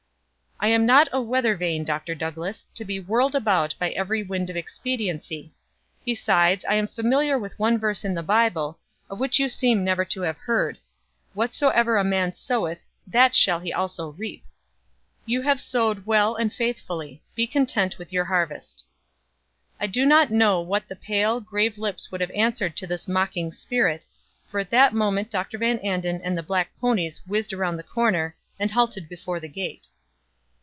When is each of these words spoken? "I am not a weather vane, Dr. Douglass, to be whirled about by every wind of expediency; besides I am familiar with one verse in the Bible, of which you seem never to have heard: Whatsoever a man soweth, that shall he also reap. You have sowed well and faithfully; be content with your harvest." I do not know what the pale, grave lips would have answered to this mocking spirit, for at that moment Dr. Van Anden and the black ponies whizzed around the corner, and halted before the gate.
"I 0.63 0.67
am 0.67 0.85
not 0.85 1.09
a 1.11 1.19
weather 1.19 1.55
vane, 1.55 1.83
Dr. 1.83 2.13
Douglass, 2.13 2.67
to 2.75 2.85
be 2.85 2.99
whirled 2.99 3.33
about 3.33 3.73
by 3.79 3.89
every 3.89 4.21
wind 4.21 4.47
of 4.47 4.55
expediency; 4.55 5.55
besides 6.05 6.63
I 6.65 6.75
am 6.75 6.87
familiar 6.87 7.39
with 7.39 7.57
one 7.57 7.79
verse 7.79 8.05
in 8.05 8.13
the 8.13 8.21
Bible, 8.21 8.77
of 9.09 9.19
which 9.19 9.39
you 9.39 9.49
seem 9.49 9.83
never 9.83 10.05
to 10.05 10.21
have 10.21 10.37
heard: 10.37 10.77
Whatsoever 11.33 11.97
a 11.97 12.03
man 12.03 12.35
soweth, 12.35 12.85
that 13.07 13.33
shall 13.33 13.59
he 13.59 13.73
also 13.73 14.09
reap. 14.11 14.45
You 15.25 15.41
have 15.41 15.59
sowed 15.59 16.05
well 16.05 16.35
and 16.35 16.53
faithfully; 16.53 17.23
be 17.33 17.47
content 17.47 17.97
with 17.97 18.13
your 18.13 18.25
harvest." 18.25 18.83
I 19.79 19.87
do 19.87 20.05
not 20.05 20.29
know 20.29 20.61
what 20.61 20.87
the 20.87 20.95
pale, 20.95 21.39
grave 21.41 21.79
lips 21.79 22.11
would 22.11 22.21
have 22.21 22.29
answered 22.35 22.77
to 22.77 22.85
this 22.85 23.07
mocking 23.07 23.51
spirit, 23.51 24.05
for 24.45 24.59
at 24.59 24.69
that 24.69 24.93
moment 24.93 25.31
Dr. 25.31 25.57
Van 25.57 25.79
Anden 25.79 26.21
and 26.21 26.37
the 26.37 26.43
black 26.43 26.69
ponies 26.79 27.19
whizzed 27.25 27.51
around 27.51 27.77
the 27.77 27.81
corner, 27.81 28.35
and 28.59 28.69
halted 28.69 29.09
before 29.09 29.39
the 29.39 29.49
gate. 29.49 29.87